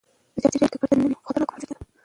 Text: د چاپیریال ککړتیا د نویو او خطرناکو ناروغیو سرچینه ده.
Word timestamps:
د 0.33 0.37
چاپیریال 0.43 0.69
ککړتیا 0.71 0.95
د 0.97 1.01
نویو 1.01 1.17
او 1.19 1.27
خطرناکو 1.27 1.51
ناروغیو 1.51 1.61
سرچینه 1.69 1.75
ده. 1.79 1.83